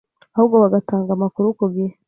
ahubwo 0.33 0.55
bagatanga 0.63 1.09
amakuru 1.23 1.47
kugihe 1.59 1.91